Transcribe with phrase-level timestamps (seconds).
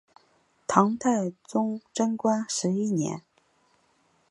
[0.65, 3.21] 唐太宗贞观十一年。